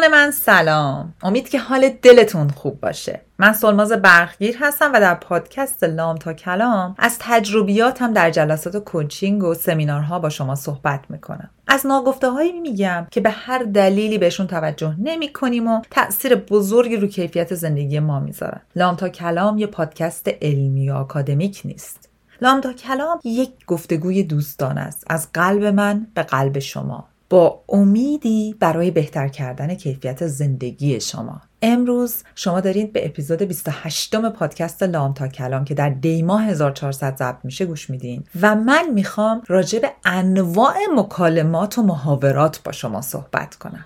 [0.00, 1.14] دوستان من سلام.
[1.22, 3.20] امید که حال دلتون خوب باشه.
[3.38, 9.44] من سلماز برخگیر هستم و در پادکست لام تا کلام از تجربیاتم در جلسات کوچینگ
[9.44, 11.50] و سمینارها با شما صحبت می‌کنم.
[11.66, 16.96] از ناگفته هایی میگم که به هر دلیلی بهشون توجه نمی کنیم و تاثیر بزرگی
[16.96, 18.60] رو کیفیت زندگی ما می‌ذارن.
[18.76, 22.08] لام تا کلام یه پادکست علمی و آکادمیک نیست.
[22.42, 25.04] لام تا کلام یک گفتگوی دوستان است.
[25.06, 27.09] از قلب من به قلب شما.
[27.30, 31.40] با امیدی برای بهتر کردن کیفیت زندگی شما.
[31.62, 37.16] امروز شما دارید به اپیزود 28 م پادکست لام تا کلام که در دیماه 1400
[37.16, 43.00] ضبط میشه گوش میدین و من می‌خوام راجع به انواع مکالمات و محاورات با شما
[43.00, 43.84] صحبت کنم.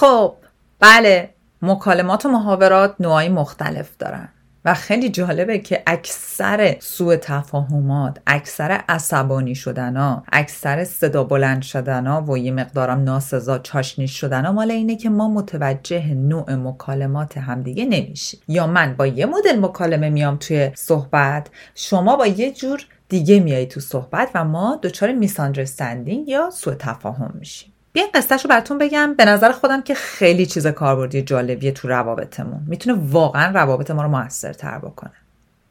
[0.00, 0.34] خب
[0.80, 1.30] بله
[1.62, 4.28] مکالمات و محاورات نوعی مختلف دارن.
[4.64, 12.38] و خیلی جالبه که اکثر سوء تفاهمات اکثر عصبانی شدنا اکثر صدا بلند شدنا و
[12.38, 18.40] یه مقدارم ناسزا چاشنی شدنا مال اینه که ما متوجه نوع مکالمات همدیگه نمیشیم.
[18.48, 23.66] یا من با یه مدل مکالمه میام توی صحبت شما با یه جور دیگه میایی
[23.66, 27.72] تو صحبت و ما دچار misunderstanding یا سوء تفاهم میشیم.
[27.92, 29.14] بیا قصهش رو براتون بگم.
[29.14, 32.62] به نظر خودم که خیلی چیز کاربردی جالبیه تو روابطمون.
[32.66, 35.12] می‌تونه واقعا روابط ما رو موثرتر بکنه.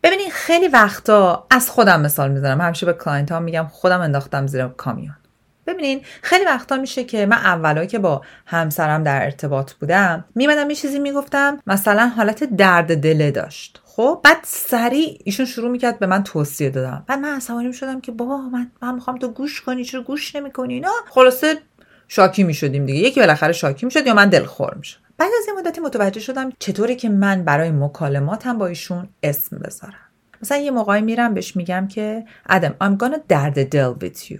[0.03, 2.61] ببینید خیلی وقتا از خودم مثال می‌زنم.
[2.61, 5.15] همیشه به client ها میگم خودم انداختم زیر کامیون.
[5.67, 10.75] ببینین خیلی وقتا میشه که من اولایی که با همسرم در ارتباط بودم میمدم یه
[10.75, 11.59] چیزی می‌گفتم.
[11.67, 13.81] مثلا حالت درد دله داشت.
[13.85, 18.11] خب بعد سریع ایشون شروع می‌کرد به من توصیه دادن بعد من عصبانی شدم که
[18.11, 19.85] بابا من من می‌خوام تو گوش کنی.
[19.85, 21.57] چرا گوش نمی‌کنی اینا؟ خلاصه
[22.11, 22.99] شاکی می شدیم دیگه.
[22.99, 26.19] یکی بالاخره شاکی می شد یا من دلخور می شدم بعد از یه مدتی متوجه
[26.19, 29.93] شدم چطوری که من برای مکالماتم با ایشون اسم بذارم.
[30.41, 34.39] مثلا یه موقعی میرم بهش میگم که ادم I'm gonna درد دل with you.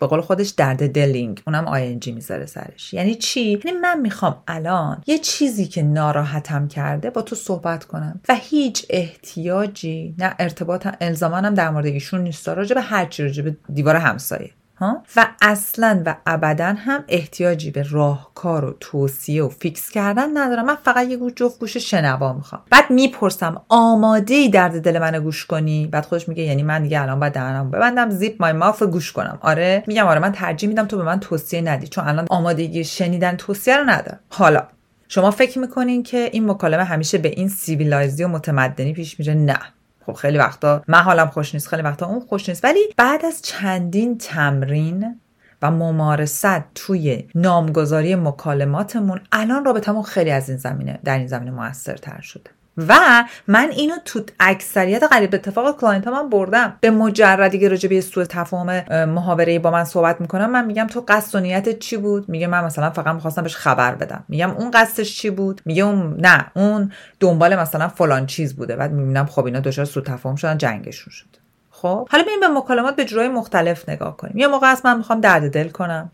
[0.00, 1.42] به قول خودش درد دلینگ.
[1.46, 2.94] اونم آینجی می‌ذاره سرش.
[2.94, 8.20] یعنی چی؟ یعنی من می‌خوام الان یه چیزی که ناراحتم کرده با تو صحبت کنم.
[8.28, 12.48] و هیچ احتیاجی نه ارتباط الزامانم در مورد ایشون نیست.
[12.48, 14.50] راجع به هر چی دیوار همسایه.
[14.76, 20.64] ها؟ و اصلا و ابدا هم احتیاجی به راهکار و توصیه و fix کردن ندارم.
[20.64, 22.62] من فقط یه گوش جفت گوش شنوا می‌خوام.
[22.70, 27.02] بعد می‌پرسم آماده ای درد دل منو گوش کنی؟ بعد خودش میگه یعنی من دیگه
[27.02, 29.38] الان باید دهنم ببندم zip my mouth گوش کنم.
[29.40, 33.36] آره میگم آره من ترجیح میدم تو به من توصیه ندی چون الان آمادگی شنیدن
[33.36, 34.20] توصیه رو ندارم.
[34.28, 34.62] حالا
[35.08, 39.34] شما فکر می‌کنین که این مکالمه همیشه به این civilized ی و متمدنی پیش میره؟
[39.34, 39.58] نه.
[40.06, 42.64] خب خیلی وقتا من حالم خوش نیست خیلی وقتا اون خوش نیست.
[42.64, 45.20] ولی بعد از چندین تمرین
[45.62, 52.20] و ممارست توی نامگذاری مکالماتمون الان رابطمون خیلی از این زمینه در این زمینه موثرتر
[52.20, 52.50] شده.
[52.78, 56.76] و من اینو تو اکثریت قریب اتفاق client ها من بردم.
[56.80, 61.04] به مجردی که راجع به سوء تفاهم محاوره با من صحبت می‌کنم من میگم تو
[61.08, 64.24] قصد و نیتت چی بود؟ میگه من مثلا فقط می‌خواستم بهش خبر بدم.
[64.28, 68.76] میگم اون قصدش چی بود؟ میگه اون نه اون دنبال مثلا فلان چیز بوده.
[68.76, 71.26] بعد می‌بینم خب اینا دچار سوء تفاهم شدن جنگشون شد.
[71.70, 74.38] خب حالا بیایم به مکالمات به جورای مختلف نگاه کنیم.
[74.38, 76.10] یه موقع هست من می‌خوام درد دل کنم.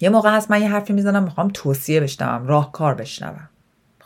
[0.00, 3.48] یه موقع هست من یه حرفی می‌زنم می‌خوام توصیه بشنوم راهکار بشنوم.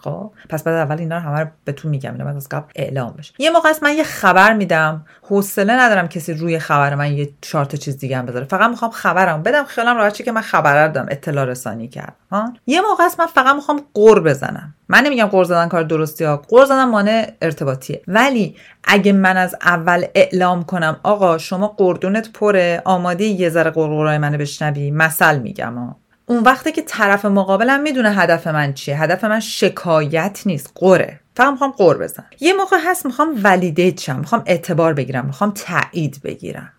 [0.07, 3.35] خب؟ پس بعد اول اینا رو همه رو بهتون میگم اینا از قبل اعلام بشه.
[3.39, 5.07] یه موقع است من یه خبر میدم.
[5.23, 8.45] حوصله ندارم کسی روی خبر من یه چارت چیز دیگه هم بذاره.
[8.45, 13.05] فقط می‌خوام خبرم بدم خیالم راحت که من خبر دادم اطلاع رسانی کردم یه موقع
[13.05, 14.75] است من فقط می‌خوام قور بزنم.
[14.89, 16.37] من نمیگم قور زدن کار درستی ها.
[16.37, 18.03] قور زدن مانع ارتباطیه.
[18.09, 24.19] ولی اگه من از اول اعلام کنم آقا شما قردونت پره آماده یه ذره قرقرای
[24.19, 29.03] منو بشنوی مثل میگم ها؟ اون وقتی که طرف مقابلم می‌دونه هدف من چیه.
[29.03, 31.21] هدف من شکایت نیست قره.
[31.37, 36.21] فقط می‌خوام قر بزن یه موقع هست می‌خوام ولیدیت شم می‌خوام اعتبار بگیرم می‌خوام تایید
[36.25, 36.73] بگیرم.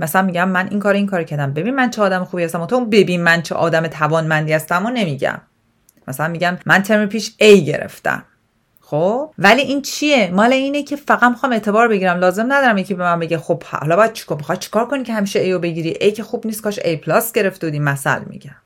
[0.00, 1.52] مثلا میگم من این کار این کار کردم.
[1.52, 2.66] ببین من چه آدم خوبی هستم.
[2.66, 5.40] تو ببین من چه آدم توانمندی هستم و نمیگم.
[6.08, 8.24] مثلا میگم من ترم پیش A گرفتم.
[8.80, 12.18] خب؟ ولی این چیه؟ مال اینه که فقط می‌خوام اعتبار بگیرم.
[12.18, 15.48] لازم ندارم یکی به من بگه خب حالا باید چیکار می‌خوای چیکار کنی که همیشه
[15.48, 17.78] A رو بگیری؟ A که خوب نیست کاش A plus گرفته بودی.
[17.78, 18.56] مثل میگم.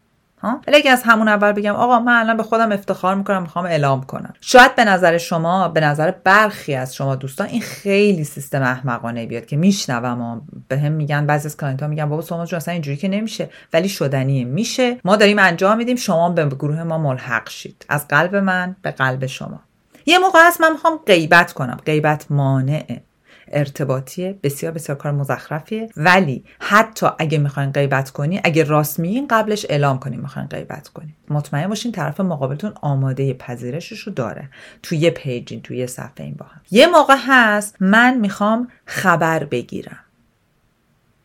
[0.66, 4.02] ولی اگه از همون اول بگم آقا من الان به خودم افتخار می‌کنم می‌خوام اعلام
[4.02, 4.34] کنم.
[4.40, 9.46] شاید به نظر شما به نظر برخی از شما دوستان این خیلی سیستم احمقانه بیاد
[9.46, 13.50] که میشنوم به هم میگن بعضی از client میگن بابا شما اصلا اینجوری که نمیشه.
[13.72, 14.96] ولی شدنیه میشه.
[15.04, 17.86] ما داریم انجام میدیم شما به گروه ما ملحق شید.
[17.88, 19.60] از قلب من به قلب شما.
[20.06, 21.76] یه موقع هست من می‌خوام غیبت کنم.
[21.86, 23.02] غیبت مانعه
[23.48, 25.88] ارتباطیه بسیار بسیار کار مزخرفیه.
[25.96, 31.14] ولی حتی اگه می‌خواین غیبت کنی اگه راست میگین قبلش اعلام کنین می‌خواین غیبت کنین.
[31.28, 34.48] مطمئن باشین طرف مقابلتون آماده پذیرشش رو داره.
[34.82, 36.60] توی یه پیجین توی یه صفحه این با هم.
[36.70, 39.98] یه موقع هست من می‌خوام خبر بگیرم.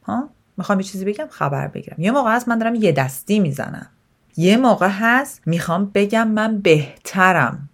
[0.04, 1.98] ها؟ می‌خوام یه چیزی بگم؟ خبر بگیرم.
[2.00, 3.88] یه موقع هست من دارم یه دستی می‌زنم.
[4.38, 7.70] یه موقع هست می‌خوام بگم من بهترم.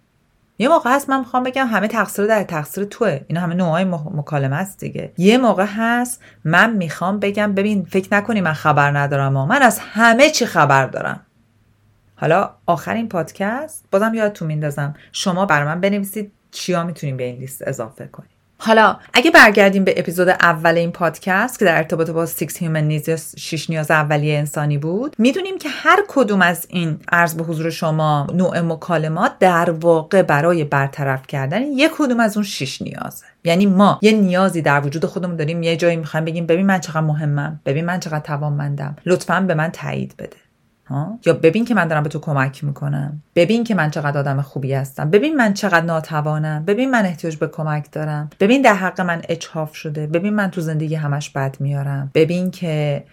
[0.58, 3.20] یه موقع هست من می‌خوام بگم همه تقصیر در تقصیر توه.
[3.28, 5.12] اینا همه نوعای مکالمه است دیگه.
[5.18, 9.78] یه موقع هست من می‌خوام بگم ببین فکر نکنی من خبر ندارم و من از
[9.78, 11.20] همه چی خبر دارم.
[12.16, 13.84] حالا آخرین پادکست.
[13.90, 14.94] بازم یادتون میندازم.
[15.12, 18.35] شما بر من بنویسید چیا می‌تونیم به این لیست اضافه کنیم.
[18.58, 23.08] حالا اگه برگردیم به اپیزود اول این پادکست که در ارتباط با 6 Human Needs
[23.08, 27.70] یا 6 نیاز اولیه انسانی بود می‌دونیم که هر کدوم از این عرض به حضور
[27.70, 33.66] شما نوع مکالمات در واقع برای برطرف کردن یک کدوم از اون 6 نیازه یعنی
[33.66, 37.60] ما یه نیازی در وجود خودمون داریم یه جایی می‌خوایم بگیم ببین من چقدر مهمم
[37.66, 40.36] ببین من چقدر توانمندم لطفا به من تایید بده.
[40.86, 43.22] ها؟ یا ببین که من دارم به تو کمک می‌کنم.
[43.34, 45.10] ببین که من چقدر آدم خوبی هستم.
[45.10, 46.64] ببین من چقدر ناتوانم.
[46.64, 48.30] ببین من احتیاج به کمک دارم.
[48.40, 50.06] ببین در حق من اچهاف شده.
[50.06, 52.10] ببین من تو زندگی همش بد میارم.
[52.14, 53.04] ببین که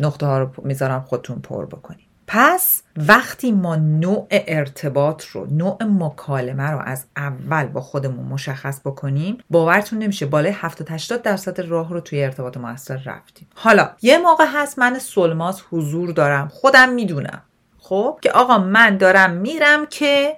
[0.00, 6.70] نقطه ها رو می‌ذارم خودتون پر بکنیم پس وقتی ما نوع ارتباط رو نوع مکالمه
[6.70, 12.00] رو از اول با خودمون مشخص بکنیم باورتون نمیشه بالای 70 80 درصد راه رو
[12.00, 13.48] توی ارتباط موثر رفتیم.
[13.54, 16.48] حالا یه موقع هست من سلماز حضور دارم.
[16.48, 17.42] خودم می‌دونم.
[17.78, 20.36] خب؟ که آقا من دارم میرم که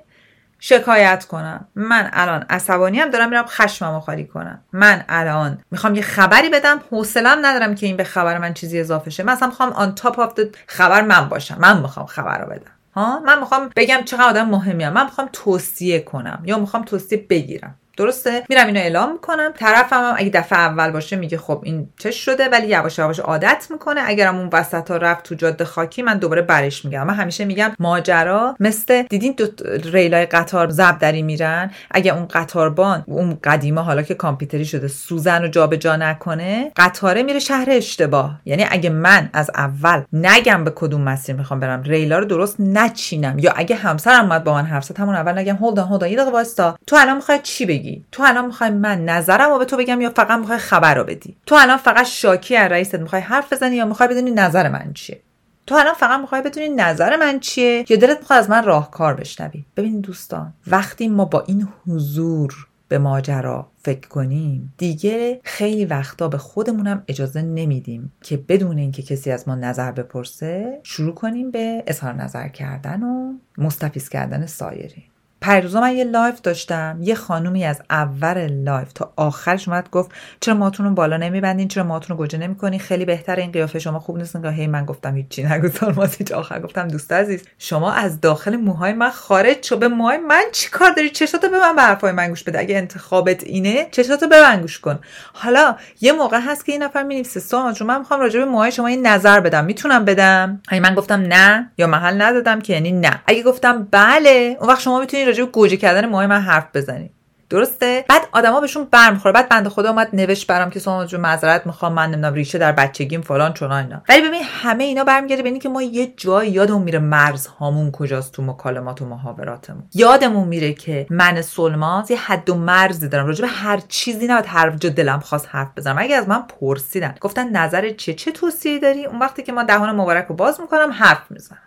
[0.64, 1.68] شکایت کنم.
[1.74, 4.60] من الان عصبانی هم دارم میرم خشممو خالی کنم.
[4.72, 9.10] من الان می‌خوام یه خبری بدم حوصلم ندارم که این به خبر من چیزی اضافه
[9.10, 9.22] شه.
[9.22, 10.32] من اصلا می‌خوام آن تاپ آف
[10.66, 11.56] خبر من باشم.
[11.58, 12.70] من می‌خوام خبر رو بدم.
[12.94, 17.74] ها؟ من می‌خوام بگم چقدر آدم مهمی من می‌خوام توصیه کنم یا می‌خوام توصیه بگیرم.
[17.96, 19.52] درسته؟ میرم اینو اعلام می‌کنم.
[19.56, 24.00] طرفم اگه دفعه اول باشه میگه خب این چه شده ولی یواش یواش عادت می‌کنه.
[24.04, 27.72] اگرم اون وسط ها رفت تو جاده خاکی من دوباره برش میگم من همیشه میگم
[27.78, 29.46] ماجرا مثل دیدین دو
[29.92, 35.42] ریلای قطار زب دری میرن؟ اگه اون قطاربان اون قدیمه حالا که کامپیوتری شده سوزن
[35.42, 38.40] رو جابجا نکنه قطاره میره شهر اشتباه.
[38.44, 43.38] یعنی اگه من از اول نگم به کدوم مسیر می‌خوام برم ریلا رو درست نچینم.
[43.38, 46.74] یا اگه همسرم اومد با من حرف زد همون اول نگم هولد هولد یه دقیقه
[46.86, 47.81] تو الان می‌خوای چی بگی؟
[48.12, 51.36] تو الان می‌خوای من نظرم رو به تو بگم یا فقط می‌خوای خبر رو بدی؟
[51.46, 55.20] تو الان فقط شاکی از رئیست می‌خوای حرف بزنی یا می‌خوای بدونی نظر من چیه؟
[55.66, 59.64] تو الان فقط می‌خوای بدونی نظر من چیه یا دلت می‌خواد از من راهکار بشنوی؟
[59.76, 66.38] ببین دوستان وقتی ما با این حضور به ماجرا فکر کنیم دیگه خیلی وقتا به
[66.38, 72.12] خودمونم اجازه نمیدیم که بدون اینکه کسی از ما نظر بپرسه شروع کنیم به اظهار
[72.12, 75.04] نظر کردن و مستفیض کردن سایرین.
[75.42, 76.98] پریروزا من یه live داشتم.
[77.00, 80.10] یه خانومی از اول live تا آخرش اومد گفت
[80.40, 83.98] چرا موتون رو بالا نمیبندین؟ چرا موتون رو گوجه نمی‌کنین؟ خیلی بهتره این قیافه شما
[83.98, 84.36] خوب نیست.
[84.36, 86.60] هی من گفتم هیچی نگو سولماز هیچ آخر.
[86.60, 89.76] گفتم دوست عزیز شما از داخل موهای من خارج شو.
[89.76, 92.58] به موهای من چی کار داری؟ چشاتو به من به حرفای من گوش بده.
[92.58, 94.98] اگه انتخابت اینه چشاتو به من گوش کن.
[95.32, 98.86] حالا یه موقع هست که این نفر می‌نویسه سوما من می‌خوام راجع به موهای شما
[98.86, 99.64] این نظر بدم.
[99.64, 103.22] می‌تونم بدم؟ اگه من گفتم نه یا محل ندادم که یعنی نه.
[103.26, 107.10] اگه گفتم بله اون وقت شما می‌تونید راجع به گوجه کردن موهای من حرف بزنی.
[107.50, 109.32] درسته؟ بعد آدما بهشون برمیخوره.
[109.32, 111.92] بعد بنده خدا اومد نوشت برام که سوما جون معذرت می‌خوام.
[111.92, 114.02] من نمی‌دونم ریشه در بچگیم فلان چنان اینا.
[114.08, 118.42] ولی ببین همه اینا برمیگرده به که ما یه جای یادمون میره مرزهامون کجاست تو
[118.42, 119.82] مکالمات و محاوراتمون.
[119.94, 123.26] یادمون میره که من سلماز یه حد و مرزی دارم.
[123.26, 125.96] راجع به هر چیزی نباید هر جا دلم خواست حرف بزنم.
[125.98, 129.96] اگه از من پرسیدن گفتن نظر چه چه توصیه داری؟ اون وقتی که ما دهان
[129.96, 131.58] مبارک رو باز می‌کنم حرف می‌زنم.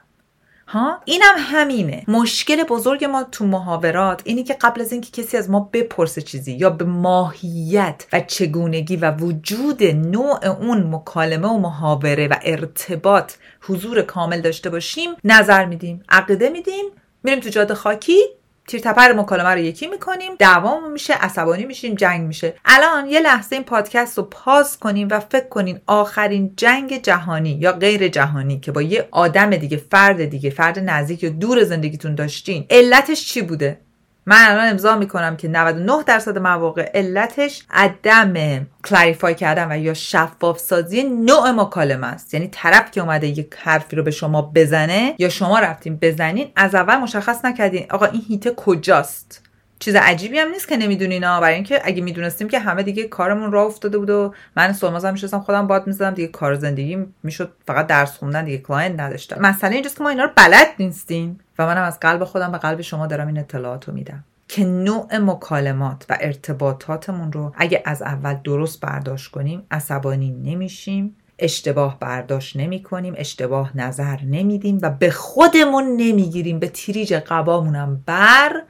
[0.67, 2.03] ها؟ اینم همینه.
[2.07, 6.53] مشکل بزرگ ما تو محاورات اینی که قبل از اینکه کسی از ما بپرسه چیزی
[6.53, 14.01] یا به ماهیت و چگونگی و وجود نوع اون مکالمه و محاوره و ارتباط حضور
[14.01, 16.85] کامل داشته باشیم نظر میدیم عقیده میدیم
[17.23, 18.19] میریم تو جاده خاکی
[18.67, 22.53] تیر تپر مکالمه رو یکی می‌کنیم دوام میشه عصبانی میشیم جنگ میشه.
[22.65, 27.71] الان یه لحظه این پادکست رو پاز کنیم و فکر کنین آخرین جنگ جهانی یا
[27.71, 32.65] غیر جهانی که با یه آدم دیگه فرد دیگه فرد نزدیک یا دور زندگیتون داشتین
[32.69, 33.84] علتش چی بوده؟
[34.27, 40.59] من الان امضا می‌کنم که 99 درصد مواقع علتش عدم clarify کردن و یا شفاف
[40.59, 42.33] سازی نوع مکالمه است.
[42.33, 46.75] یعنی طرف که اومده یک حرفی رو به شما بزنه یا شما رفتین بزنین از
[46.75, 49.44] اول مشخص نکردین آقا این hit ـه کجاست.
[49.79, 53.51] چیز عجیبی هم نیست که نمی‌دونین ها برای اینکه اگه می‌دونستیم که همه دیگه کارمون
[53.51, 57.87] راه افتاده بود و من سلمازم میشستم خودم باد می‌زدم دیگه کار زندگی می‌شد فقط
[57.87, 59.41] درس خوندن دیگه کلاینت نداشتم.
[59.41, 62.81] مسئله اینجاست که ما اینا رو بلد نیستیم و منم از قلب خودم به قلب
[62.81, 64.23] شما دارم این اطلاعات رو میدم.
[64.47, 71.99] که نوع مکالمات و ارتباطاتمون رو اگه از اول درست برداشت کنیم عصبانی نمیشیم اشتباه
[71.99, 78.63] برداشت نمی کنیم اشتباه نظر نمیدیم و به خودمون نمی‌گیریم به تریج قبامونم بر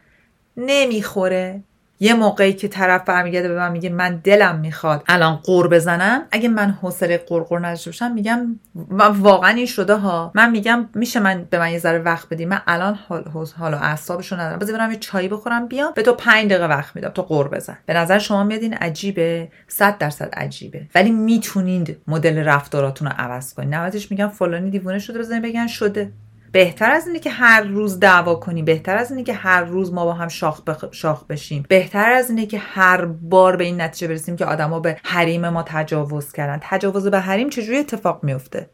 [0.58, 1.62] نمی‌خوره.
[2.00, 6.50] یه موقعی که طرف برمیگرده به من میگه من دلم می‌خواد الان قور بزنم اگه
[6.50, 8.60] من حوصله قرقر نداشته باشم میگم
[9.00, 10.32] واقعا این شده ها.
[10.36, 12.46] من میگم میشه من به من یه ذره وقت بدی.
[12.46, 13.24] من الان حال
[13.58, 14.60] حال و اعصابشو ندارم.
[14.60, 17.10] بذار برم یه چایی بخورم بیام به تو 5 دقیقه وقت میدم.
[17.10, 17.78] تو قور بزن.
[17.86, 20.88] به نظر شما میاد این عجیبه؟ 100 درصد عجیبه.
[20.96, 23.76] ولی می‌تونید مدل رفتاراتون رو عوض کنید.
[23.76, 26.12] نوازش میگم فلانی دیوونه شده بزنین بگن شده.
[26.56, 30.06] بهتر از اینه که هر روز دعوا کنیم بهتر از اینه که هر روز ما
[30.06, 30.86] با هم شاخ, بخ...
[30.92, 31.66] شاخ بشیم.
[31.70, 35.64] بهتر از اینه که هر بار به این نتیجه برسیم که آدما به حریم ما
[35.64, 36.60] تجاوز کردن.
[36.62, 38.70] تجاوز به حریم چجوری اتفاق میفته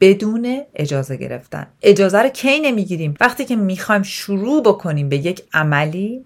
[0.00, 1.66] بدون اجازه گرفتن.
[1.82, 6.24] اجازه رو کی نمی‌گیریم؟ وقتی که می‌خوایم شروع بکنیم به یک عملی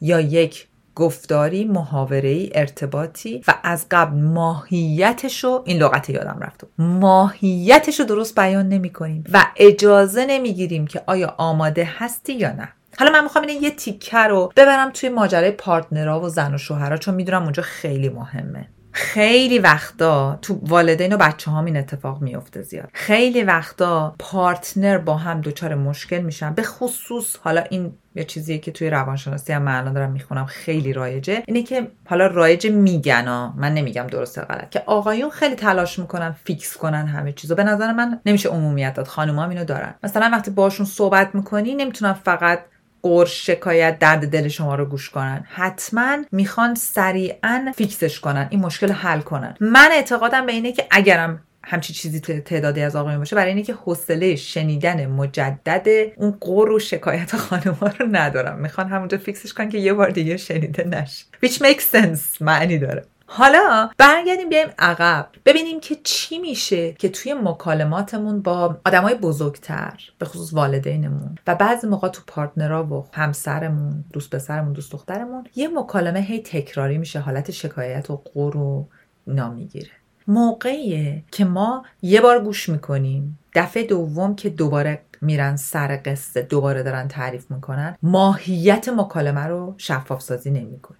[0.00, 6.64] یا یک گفتاری محاوره ارتباطی و از قبل ماهیتش رو این لغت یادم رفت.
[6.78, 12.68] ماهیتش رو درست بیان نمی کنیم و اجازه نمی‌گیریم که آیا آماده هستی یا نه.
[12.98, 16.96] حالا من می‌خوام اینه یه تیکه رو ببرم توی ماجرای پارتنرها و زن و شوهرها
[16.96, 18.68] چون می‌دونم اونجا خیلی مهمه.
[18.92, 22.88] خیلی وقتا تو والدین و بچه هم این اتفاق میفته زیاد.
[22.92, 26.54] خیلی وقتا پارتنر با هم دچار مشکل میشن.
[26.54, 30.92] به خصوص حالا این یه چیزیه که توی روانشناسی هم من الان دارم می‌خونم خیلی
[30.92, 31.42] رایجه.
[31.46, 36.76] اینه که حالا رایج میگن من نمیگم درسته غلط که آقایون خیلی تلاش می‌کنن fix
[36.76, 37.54] کنن همه چیزو.
[37.54, 39.06] به نظر من نمیشه عمومیت داد.
[39.06, 39.94] خانوما اینو دارن.
[40.02, 42.64] مثلا وقتی باشون صحبت می‌کنی نمی‌تونن فقط
[43.02, 45.44] غرش شکایت درد دل شما رو گوش کنن.
[45.48, 48.46] حتما می‌خوان سریعا fix ش کنن.
[48.50, 49.54] این مشکل حل کنن.
[49.60, 53.74] من اعتقادم به اینه که اگرم همچی چیزی تعدادی از آقایون باشه برای اینه که
[53.74, 58.58] حوصله شنیدن مجدد اون غر و شکایت خانوما رو ندارم.
[58.58, 61.24] می‌خوان همونجا fix ش کنن که یه بار دیگه شنیده نشه.
[61.44, 62.40] Which makes sense.
[62.40, 63.04] معنی داره.
[63.34, 65.28] حالا برگردیم بیایم عقب.
[65.44, 71.86] ببینیم که چی میشه که توی مکالماتمون با آدمای بزرگتر به خصوص والدینمون و بعضی
[71.86, 77.50] موقع تو پارتنرها و همسرمون دوست پسرمون دوست دخترمون یه مکالمه هی تکراری میشه حالت
[77.50, 78.88] شکایت و غر و
[79.26, 79.90] نامیگیره
[80.28, 86.82] موقعیه که ما یه بار گوش می‌کنیم دفعه دوم که دوباره میرن سر قصه دوباره
[86.82, 90.98] دارن تعریف می‌کنن ماهیت مکالمه رو شفاف سازی نمی‌کنه.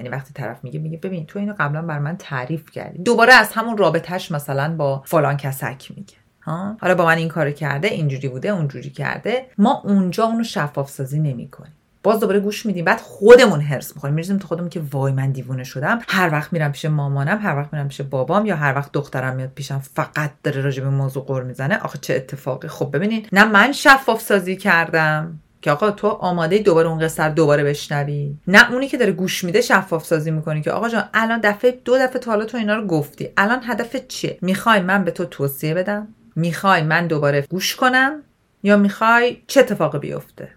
[0.00, 3.02] یعنی وقتی طرف میگه میگه ببین تو اینو قبلا بر من تعریف کردی.
[3.02, 6.14] دوباره از همون رابطهش مثلا با فلان کسک میگه.
[6.42, 9.46] ها؟ حالا با من این کارو کرده اینجوری بوده اونجوری کرده.
[9.58, 11.72] ما اونجا اونو شفاف سازی نمی‌کنیم.
[12.02, 12.84] باز دوباره گوش میدیم.
[12.84, 14.14] بعد خودمون هرس می‌خوریم.
[14.14, 15.98] می‌رسیم تو خودمون که وای من دیوونه شدم.
[16.08, 19.50] هر وقت میرم پیش مامانم هر وقت میرم پیش بابام یا هر وقت دخترم میاد
[19.54, 21.78] پیشم فقط داره راجع به موضوع قر می‌زنه.
[21.78, 22.68] آخه چه اتفاقی.
[22.68, 25.40] خب ببینین نه من شفاف سازی کردم.
[25.62, 28.34] که آقا تو آماده دوباره اون قصه دوباره بشنوی.
[28.46, 31.98] نه اونی که داره گوش میده شفاف سازی می‌کنی که آقا جان الان دفعه دو
[31.98, 33.28] دفعه تا حالا تو اینا رو گفتی.
[33.36, 38.22] الان هدف چیه؟ می‌خوای من به تو توصیه بدم؟ می‌خوای من دوباره گوش کنم؟
[38.62, 40.48] یا می‌خوای چه اتفاقی بیفته؟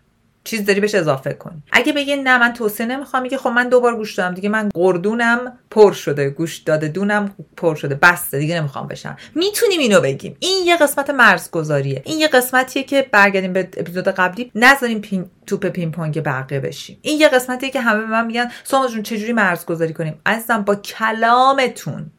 [0.43, 1.63] چیز داری بهش اضافه کنی.
[1.71, 3.23] اگه بگی نه من توصیه نمی‌خوام.
[3.23, 4.33] میگه خب من دوبار گوش دادم.
[4.33, 6.29] دیگه من قردونم پر شده.
[6.29, 7.95] گوش داده دونم پر شده.
[7.95, 8.39] بسته.
[8.39, 9.17] دیگه نمی‌خوام بشم.
[9.35, 10.37] می‌تونیم اینو بگیم.
[10.39, 12.01] این یه قسمت مرزگذاریه.
[12.05, 14.51] این یه قسمتیه که برگردیم به اپیزود قبلی.
[14.55, 16.97] نذاریم پین توپ پینگ پونگ بقیه بشیم.
[17.01, 20.75] این یه قسمتیه که همه به من میگن سوما جون چجوری مرزگذاری کنیم؟ عزیزم با
[20.75, 22.11] کلامتون.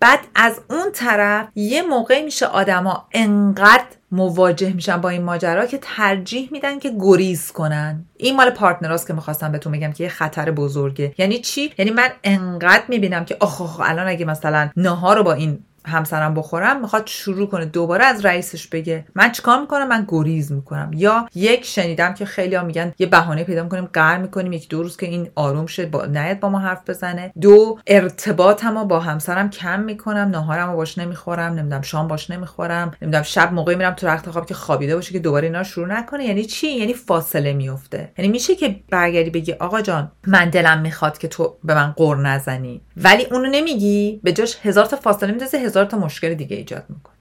[0.00, 5.78] بعد از اون طرف یه موقعی میشه آدما انقدر مواجه میشن با این ماجرا که
[5.82, 8.04] ترجیح میدن که گریز کنن.
[8.16, 11.14] این مال پارتنراست که می‌خواستم بهتون بگم که یه خطر بزرگه.
[11.18, 15.58] یعنی چی؟ یعنی من انقدر می‌بینم که آخ الان اگه مثلا نهار رو با این
[15.86, 20.90] همسرم بخورم می‌خواد شروع کنه دوباره از رئیسش بگه من چیکار می‌کنم؟ من گریز می‌کنم.
[20.94, 24.82] یا یک شنیدم که خیلی ها میگن یه بهانه پیدا می‌کنیم قر می‌کنیم یک دو
[24.82, 27.32] روز که این آروم شه با نیت با ما حرف بزنه.
[27.40, 33.52] دو ارتباطمو با همسرم کم می‌کنم ناهارمو باش نمی‌خورم نمی‌دونم شام باش نمی‌خورم نمی‌دونم شب
[33.52, 36.24] موقعی میرم تو رخت خواب که خوابیده باشه که دوباره اینا شروع نکنه.
[36.24, 41.18] یعنی چی؟ یعنی فاصله میفته یعنی میشه که برگردی بگی آقا جان من دلم می‌خواد
[41.18, 42.80] که تو به من قر نزنی.
[42.96, 44.20] ولی اونو نمیگی.
[44.22, 47.13] به جاش هزار تا فاصله میندازی هزار تا مشکل دیگه ایجاد می‌کنه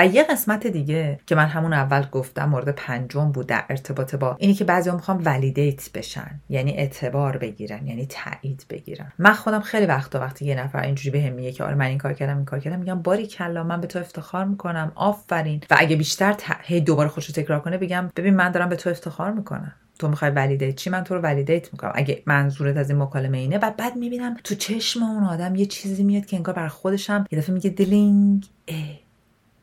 [0.00, 4.36] و یه قسمت دیگه که من همون اول گفتم مورد پنجم بود در ارتباط با
[4.38, 9.12] اینی که بعضی می‌خوام ولیدیت بشن یعنی اعتبار بگیرن یعنی تایید بگیرن.
[9.18, 12.12] من خودم خیلی وقتا وقتی یه نفر اینجوری بهم میگه که آره من این کار
[12.12, 15.60] کردم این کار کردم میگم باری کلا من به تو افتخار می‌کنم آفرین.
[15.70, 19.32] و اگه بیشتر هی دوباره خودشو تکرار کنه بگم ببین من دارم به تو افتخار
[19.32, 19.72] می‌کنم.
[19.98, 21.92] تو می‌خوای ولیدیت چی؟ من تو رو ولیدیت می‌کنم.
[21.94, 26.02] اگه منظورت از این مکالمه اینه و بعد می‌بینم تو چشم اون آدم یه چیزی
[26.02, 28.46] میاد که انگار بر خودشم یه دفعه میگه دلینگ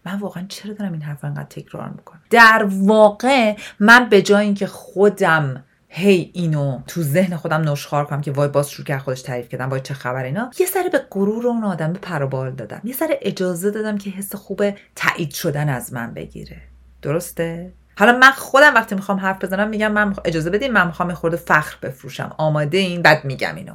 [0.08, 4.68] من واقعا چرا دارم این حرف انقدر تکرار می‌کنم؟ در واقع من به جای اینکه
[4.68, 9.50] خودم هی اینو تو ذهن خودم نشخار کنم که وای باز شروع کرد خودش تعریف
[9.50, 12.82] کردم وای چه خبر اینا یه سر به غرور اون آدم به پروبال دادم.
[12.84, 14.64] یه سر اجازه دادم که حس خوب
[14.96, 16.62] تایید شدن از من بگیره.
[17.02, 21.38] درسته؟ حالا من خودم وقتی می‌خوام حرف بزنم میگم من اجازه بدین من می‌خوام خورده
[21.38, 22.36] فخر بفروشم.
[22.38, 23.74] آماده این بعد میگم اینو.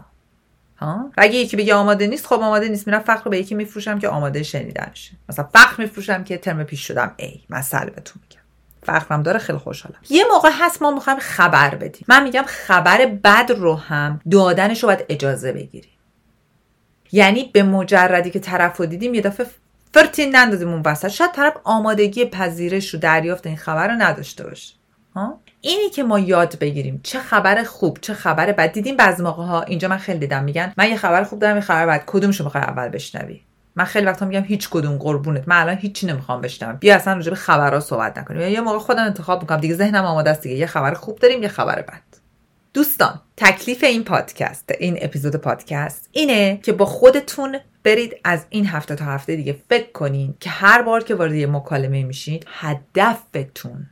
[0.90, 2.86] و اگه یکی بگه آماده نیست خب آماده نیست.
[2.86, 6.86] میرم فخر رو به یکی میفروشم که آماده شنیدنشه مثلا فخر میفروشم که ترم پیش
[6.86, 7.14] شدم.
[7.16, 8.42] ای مثلا بهتون میگم.
[8.86, 9.98] فخرم داره خیلی خوشحالم.
[10.10, 12.04] یه موقع هست ما می‌خوایم خبر بدیم.
[12.08, 15.90] من میگم خبر بد رو هم دادنش رو باید اجازه بگیریم.
[17.12, 19.46] یعنی به مجردی که طرف رو دیدیم یه دفعه
[19.94, 21.08] فرتین نندازیم اون وسط.
[21.08, 24.74] شاید طرف آمادگی پذیرش رو دریافت این خبر رو نداشته باشه.
[25.64, 27.00] اینی که ما یاد بگیریم.
[27.02, 28.72] چه خبر خوب چه خبر بد.
[28.72, 31.62] دیدیم بعضی موقع ها اینجا من خیلی دیدم میگن من یه خبر خوب دارم یه
[31.62, 32.04] خبر بد.
[32.06, 33.40] کدومشو می‌خوای اول بشنوی؟
[33.76, 35.48] من خیلی وقتا میگم هیچ کدوم قربونت.
[35.48, 36.76] من الان هیچی نمی‌خوام بشنوم.
[36.76, 38.48] بیا اصلا راجع به خبرها صحبت نکنیم.
[38.48, 39.60] یه موقع خودم انتخاب می‌کنم.
[39.60, 40.56] دیگه ذهنم آماده است دیگه.
[40.56, 42.02] یه خبر خوب داریم یه خبر بد.
[42.74, 48.94] دوستان تکلیف این پادکست این اپیزود پادکست اینه که با خودتون برید از این هفته
[48.94, 53.86] تا هفته دیگه فکر کنین که هر بار که وارد یه مکالمه میشید هدفتون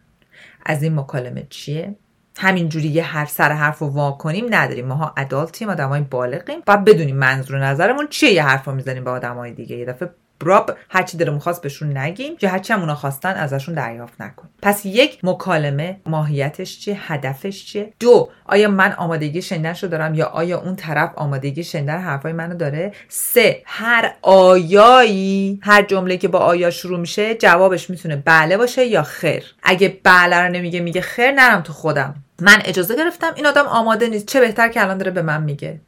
[0.66, 1.96] از این مکالمه چیه؟
[2.38, 4.86] همینجوری یه هر سر حرف رو وا کنیم نداریم.
[4.86, 6.60] ماها ادالتیم آدمای بالغیم.
[6.66, 9.76] و بدونیم منظور نظرمون چیه؟ یه حرف رو می‌زنیم به آدمای دیگه.
[9.76, 14.20] یه دفعه براب هرچی دلمون خواست بهشون نگیم یا هرچی هم اونا خواستن ازشون دریافت
[14.20, 20.26] نکنیم پس یک مکالمه ماهیتش چیه؟ هدفش چیه؟ دو آیا من آمادگی شنیدنشو دارم یا
[20.26, 26.38] آیا اون طرف آمادگی شنیدن حرفای منو داره؟ سه هر آیایی هر جمله که با
[26.38, 29.54] آیا شروع میشه جوابش می‌تونه بله باشه یا خیر.
[29.62, 32.14] اگه بله رو نمیگه میگه خیر نرم تو خودم.
[32.40, 34.26] من اجازه گرفتم این آدم آماده نیست.
[34.26, 35.80] چه بهتر که الان داره به من میگه.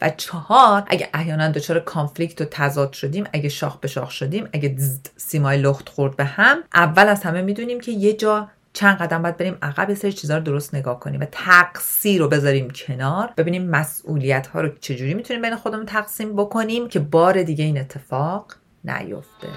[0.00, 4.76] و چهار اگه احیانا دچار کانفلیکت و تضاد شدیم اگه شاخ به شاخ شدیم اگه
[5.16, 9.36] سیمای لخت خورد به هم اول از همه می‌دونیم که یه جا چند قدم باید
[9.36, 14.46] بریم عقب سری چیزا رو درست نگاه کنیم و تقصیر رو بذاریم کنار ببینیم مسئولیت
[14.46, 19.48] ها رو چجوری می‌تونیم بین خودمون تقسیم بکنیم که بار دیگه این اتفاق نیفته.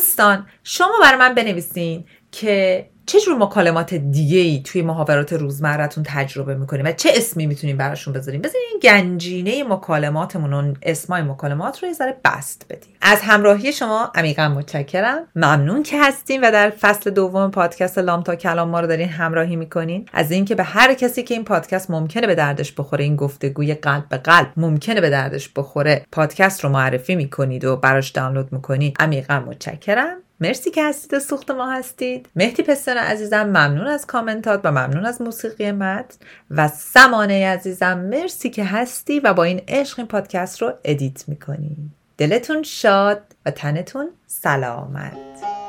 [0.00, 6.54] دوستان شما برای من بنویسین که چه جور مکالمات دیگه ای توی محاورات روزمرتون تجربه
[6.54, 11.94] می‌کنیم و چه اسمی می‌تونیم براشون بذاریم بذارین گنجینه مکالماتمون و اسمای مکالمات رو یه
[11.94, 15.26] ذره بست بدیم از همراهی شما عمیقا متشکرم.
[15.36, 19.56] ممنون که هستین و در فصل دوم پادکست لام تا کلام ما رو دارین همراهی
[19.56, 20.08] می‌کنین.
[20.12, 24.08] از اینکه به هر کسی که این پادکست ممکنه به دردش بخوره این گفتگوی قلب
[24.08, 28.96] به قلب ممکنه به دردش بخوره پادکست رو معرفی می‌کنید و براش دانلود می‌کنید.
[29.00, 30.16] عمیقا متشکرم.
[30.40, 32.28] مرسی که هستید سوخت ما هستید.
[32.36, 36.16] مهدی پستان عزیزم ممنون از کامنتات و ممنون از موسیقی متن
[36.50, 41.76] و سمانه عزیزم مرسی که هستی و با این عشق این پادکست رو ادیت می‌کنی.
[42.18, 45.59] دلتون شاد و تنتون سلامت.